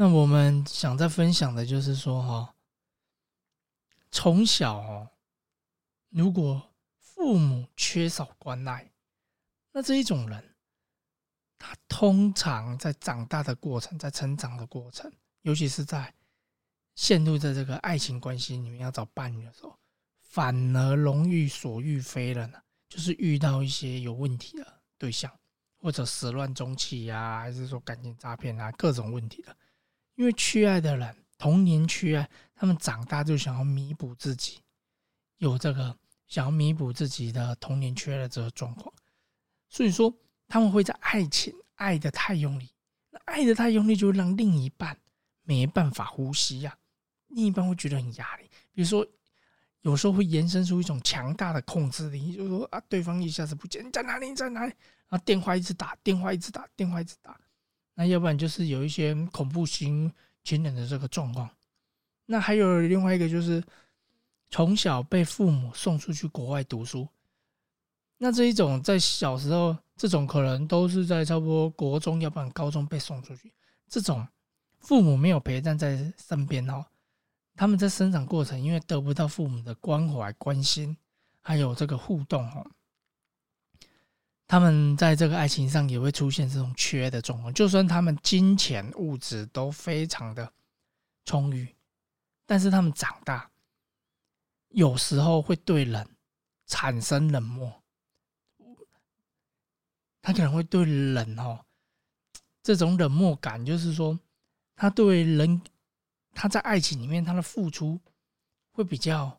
[0.00, 2.54] 那我们想再分享的就是说，哈，
[4.12, 5.08] 从小，
[6.10, 6.70] 如果
[7.00, 8.92] 父母缺少关爱，
[9.72, 10.54] 那这一种人，
[11.58, 15.12] 他通常在长大的过程，在成长的过程，
[15.42, 16.14] 尤其是在
[16.94, 19.76] 陷入在这个爱情关系里面要找伴侣的时候，
[20.20, 22.48] 反而容易所欲非人，
[22.88, 25.36] 就是遇到一些有问题的对象，
[25.76, 29.56] 或者始乱终弃呀，还是说感情诈骗啊，各种问题的。
[30.18, 34.58] 因为缺爱的人，童年缺爱，他们长大就想要弥补自己，
[35.36, 35.96] 有这个
[36.26, 38.92] 想要弥补自己的童年缺爱的这个状况，
[39.68, 40.12] 所以说
[40.48, 42.68] 他们会在爱情爱得太用力，
[43.10, 44.98] 那爱得太用力就会让另一半
[45.44, 46.76] 没办法呼吸呀，
[47.28, 49.06] 另一半会觉得很压力，比如说
[49.82, 54.28] 有时候会延伸出一种强大的控制力，就是说啊，对方一下子不见，你在哪里？
[54.28, 54.72] 你在哪里？
[55.08, 57.40] 然后电话一直打，电话一直打，电话一直打。
[58.00, 60.12] 那要不然就是有一些恐怖型
[60.44, 61.50] 情人的这个状况，
[62.26, 63.60] 那还有另外一个就是
[64.50, 67.08] 从小被父母送出去国外读书，
[68.16, 73.52] 那这一种在小时候，这种可能都是在差不多国中，要不然高中被送出去，
[73.88, 74.24] 这种
[74.78, 76.86] 父母没有陪伴在身边哦，
[77.56, 80.96] 他们在生长过程因为得不到父母的关怀、关心，
[81.40, 82.64] 还有这个互动哦。
[84.48, 90.50] 他们在这个爱情上也会出现这种缺的状况，就算他们金钱物质都非常的
[91.26, 91.76] 充裕，
[92.46, 93.50] 但是他们长大
[94.70, 96.08] 有时候会对人
[96.66, 97.82] 产生冷漠，
[100.22, 101.62] 他可能会对人哦，
[102.62, 104.18] 这种冷漠感，就是说
[104.74, 105.60] 他对人
[106.32, 108.00] 他在爱情里面他的付出
[108.72, 109.38] 会比较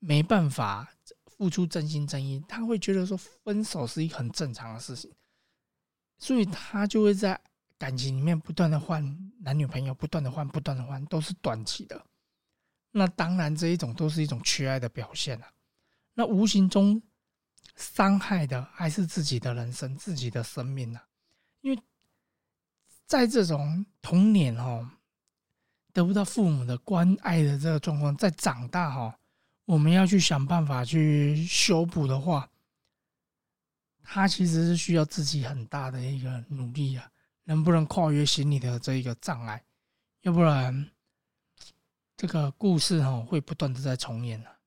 [0.00, 0.92] 没办法。
[1.38, 5.10] 付出真心真意，他会觉得说分手是一个很正常的事情，
[6.18, 7.40] 所以他就会在
[7.78, 12.04] 感情里面不断的换男女朋友，不断的换，不断的换，都是短期的。
[12.90, 15.52] 那当然，这一种都是一种缺爱的表现啊。
[16.14, 17.00] 那无形中
[17.76, 21.06] 伤害的还是自己的人生、自己的生命啊。
[21.60, 21.80] 因为
[23.06, 24.90] 在这种童年哦，
[25.92, 29.17] 得不到父母的关爱的这个状况，在长大哈。
[29.68, 32.48] 我们要去想办法去修补的话，
[34.02, 37.12] 他其实是需要自己很大的一个努力啊，
[37.44, 39.62] 能不能跨越心理的这一个障碍？
[40.22, 40.90] 要不然，
[42.16, 44.57] 这个故事哈会不断的在重演啊。